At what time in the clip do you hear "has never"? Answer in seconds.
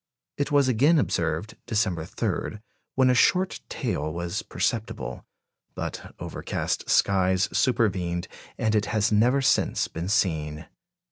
8.87-9.43